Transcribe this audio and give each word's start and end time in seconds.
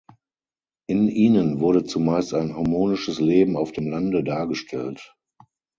In 0.87 1.09
ihnen 1.09 1.59
wurde 1.59 1.83
zumeist 1.83 2.33
ein 2.33 2.55
harmonisches 2.55 3.19
Leben 3.19 3.55
auf 3.55 3.71
dem 3.71 3.85
Lande 3.87 4.23
dargestellt. 4.23 5.13